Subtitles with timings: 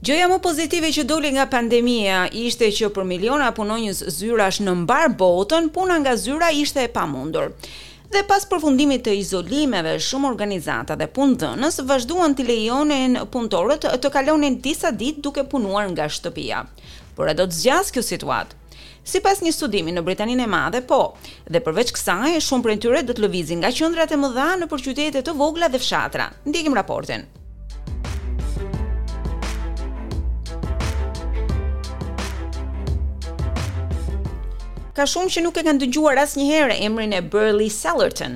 [0.00, 5.10] Gjoja më pozitive që doli nga pandemia ishte që për miliona punonjës zyrash në mbar
[5.20, 7.50] botën, puna nga zyra ishte e pamundur.
[8.08, 14.10] Dhe pas përfundimit të izolimeve, shumë organizata dhe punë dënës vazhduan të lejonin punëtorët të
[14.16, 16.62] kalonin disa ditë duke punuar nga shtëpia.
[17.14, 18.56] Por e do të zgjas kjo situatë.
[19.04, 21.02] Si pas një studimi në Britaninë e Madhe, po,
[21.44, 24.48] dhe përveç kësaj, shumë për në tyre dhe të lëvizin nga qëndrat e më dha
[24.64, 26.30] në për të vogla dhe fshatra.
[26.48, 27.28] Ndikim raportin.
[35.00, 38.34] ka shumë që nuk e kanë dëgjuar as një herë emrin e Burley Sellerton.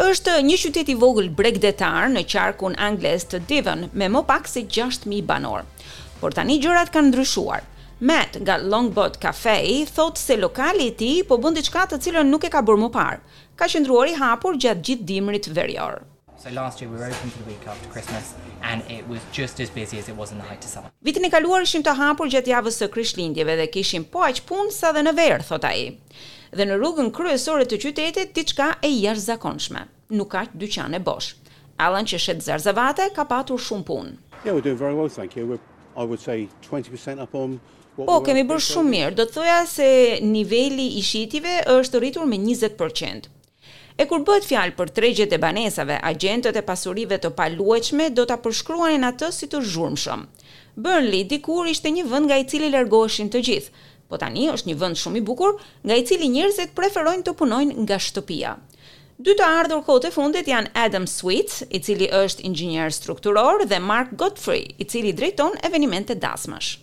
[0.00, 5.20] Êshtë një qyteti vogël bregdetar në qarkun angles të divën me më pak se 6.000
[5.28, 5.66] banor.
[6.22, 7.62] Por tani gjërat kanë ndryshuar.
[8.08, 12.48] Matt nga Longboat Cafe thotë thot se lokali ti po bëndi qka të cilën nuk
[12.48, 13.20] e ka bërë më parë.
[13.58, 16.00] Ka qëndruar i hapur gjatë gjithë dimrit verjarë.
[16.38, 19.58] So last year we were open for the week after Christmas and it was just
[19.60, 20.90] as busy as it was in the height of summer.
[21.04, 24.70] Vitin e kaluar ishim të hapur gjatë javës së Krishtlindjeve dhe kishim po aq punë
[24.76, 25.80] sa dhe në verë, thot ai.
[26.60, 29.82] Dhe në rrugën kryesore të qytetit diçka e jashtëzakonshme.
[30.20, 31.32] Nuk ka dyqane bosh.
[31.86, 34.14] Allan që shet zarzavate ka patur shumë punë.
[34.44, 35.58] Yeah, very well, thank you.
[35.96, 37.58] I would say 20% up on
[37.98, 39.86] Po, kemi bërë shumë mirë, do të thoja se
[40.22, 43.26] niveli i shitjive është rritur me 20%.
[43.98, 48.36] E kur bëhet fjalë për tregjet e banesave, agjentët e pasurive të paluajtshme do ta
[48.44, 50.20] përshkruanin atë si të zhurmshëm.
[50.84, 53.72] Burnley dikur ishte një vend nga i cili largoheshin të gjithë,
[54.08, 57.86] po tani është një vend shumë i bukur nga i cili njerëzit preferojnë të punojnë
[57.88, 58.52] nga shtëpia.
[59.18, 63.82] Dy të ardhur kohët e fundit janë Adam Sweet, i cili është inxhinier strukturor dhe
[63.88, 66.78] Mark Godfrey, i cili drejton evente dasmash.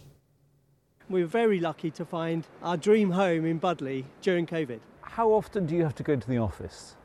[1.07, 4.79] We were very lucky to find our dream home in Budley during COVID.
[5.15, 6.97] How often do you have to go to the office?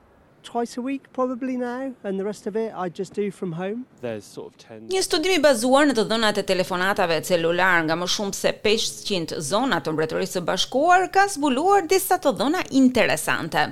[0.42, 3.86] twice a week probably now and the rest of it I just do from home.
[4.00, 4.88] There's sort of 10.
[4.92, 9.40] Një studim i bazuar në të dhënat e telefonatave celular nga më shumë se 500
[9.50, 13.68] zona të mbretërisë së bashkuar ka zbuluar disa të dhëna interesante.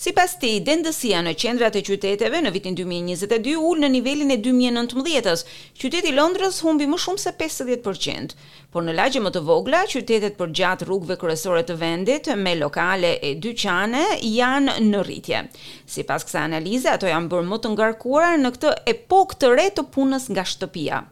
[0.00, 4.38] Si pas ti, dendësia në qendrat e qyteteve në vitin 2022 ullë në nivelin e
[4.40, 5.42] 2019-ës,
[5.76, 8.32] qyteti Londrës humbi më shumë se 50%,
[8.72, 13.10] por në lagje më të vogla, qytetet për gjatë rrugve kërësore të vendit me lokale
[13.20, 14.00] e dyqane
[14.30, 15.42] janë në rritje.
[15.84, 19.68] Si pas kësa analize, ato janë bërë më të ngarkuara në këtë epok të re
[19.76, 21.02] të punës nga shtëpia.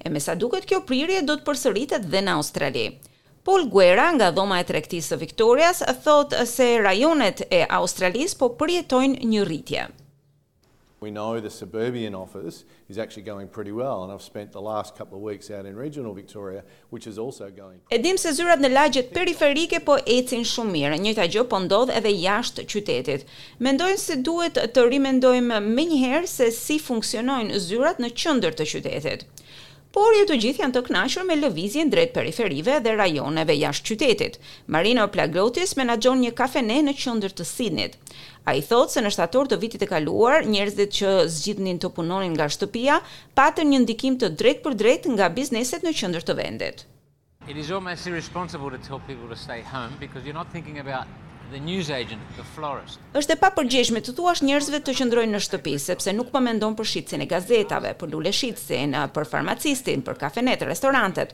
[0.00, 2.88] E me sa duket kjo prirje do të përsëritet dhe në Australië.
[3.48, 9.22] Paul Guerra nga dhoma e tregtisë së Victorias thotë se rajonet e Australisë po përjetojnë
[9.30, 9.84] një rritje.
[11.00, 14.98] We know the suburban office is actually going pretty well and I've spent the last
[15.00, 16.60] couple of weeks out in regional Victoria
[16.92, 20.98] which is also going Edim se zyrat në lagjet periferike po ecin shumë mirë.
[21.06, 23.24] njëjta gjë po ndodh edhe jashtë qytetit.
[23.64, 29.24] Mendoj se duhet të rimendojmë më njëherë se si funksionojnë zyrat në qendër të qytetit
[29.94, 34.34] por jo të gjithë janë të kënaqur me lëvizjen drejt periferive dhe rajoneve jashtë qytetit.
[34.74, 37.96] Marino Plagrotis menaxhon një kafene në qendër të Sinit.
[38.44, 42.36] A i thotë se në shtator të vitit e kaluar, njerëzit që zgjithnin të punonin
[42.36, 42.98] nga shtëpia,
[43.36, 46.84] patën një ndikim të drejt për drejt nga bizneset në qëndër të vendet.
[47.48, 51.06] It is almost irresponsible to tell people to stay home because you're not thinking about
[51.52, 52.98] the news agent, the florist.
[53.18, 56.88] Është e papërgjeshme të thuash njerëzve të qëndrojnë në shtëpi sepse nuk po mendon për
[56.92, 61.32] shitjen e gazetave, për lule shitjen, eh, për farmacistin, për kafenet, restorantet.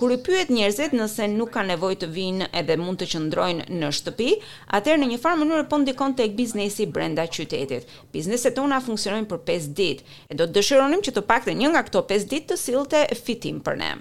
[0.00, 3.90] Kur i pyet njerëzit nëse nuk kanë nevojë të vinë edhe mund të qëndrojnë në
[3.98, 4.30] shtëpi,
[4.78, 7.84] atëherë në një farë mënyrë po ndikon tek biznesi brenda qytetit.
[8.14, 11.84] Bizneset tona funksionojnë për 5 ditë e do të dëshironim që të paktën një nga
[11.90, 13.92] këto 5 ditë të sillte fitim për ne.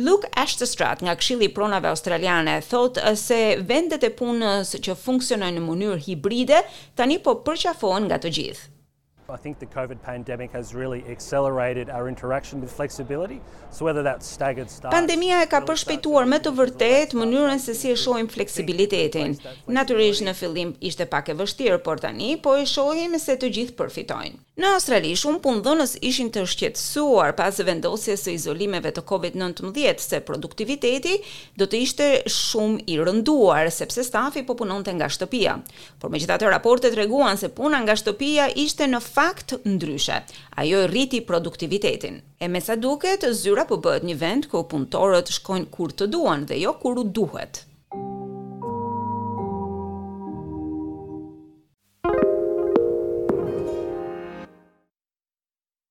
[0.00, 3.38] Luke Ashtestrat nga Kshili Pronave Australiane thotë se
[3.70, 6.62] vendet e punës që funksionojnë në mënyrë hibride
[7.02, 8.64] tani po përqafon nga të gjithë.
[9.36, 13.40] I think the COVID pandemic has really accelerated our interaction with flexibility.
[13.76, 14.94] So whether that's staggered starts.
[14.98, 19.36] Pandemia e ka përshpejtuar me të vërtet mënyrën se si e shohim fleksibilitetin.
[19.76, 23.76] Natyrisht në fillim ishte pak e vështirë, por tani po e shohim se të gjithë
[23.78, 24.38] përfitojnë.
[24.60, 31.14] Në Australi shumë punëdhënës ishin të shqetësuar pas vendosjes së izolimeve të COVID-19 se produktiviteti
[31.56, 35.54] do të ishte shumë i rënduar sepse stafi po punonte nga shtëpia.
[36.02, 40.22] Por megjithatë raportet treguan se puna nga shtëpia ishte në fakt ndryshe.
[40.56, 42.20] Ajo rriti produktivitetin.
[42.40, 46.46] E me sa duket, zyra po bëhet një vend ku punëtorët shkojnë kur të duan
[46.52, 47.66] dhe jo kur u duhet.